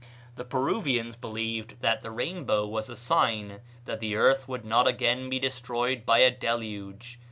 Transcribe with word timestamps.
The 0.35 0.43
Peruvians 0.43 1.15
believed 1.15 1.75
that 1.81 2.01
the 2.01 2.09
rainbow 2.09 2.65
was 2.65 2.89
a 2.89 2.95
sign 2.95 3.61
that 3.85 3.99
the 3.99 4.15
earth 4.15 4.47
would 4.47 4.65
not 4.65 4.85
be 4.85 4.89
again 4.89 5.29
destroyed 5.29 6.07
by 6.07 6.17
a 6.23 6.31
deluge. 6.31 7.19